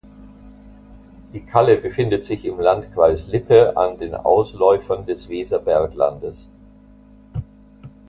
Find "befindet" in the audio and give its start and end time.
1.77-2.23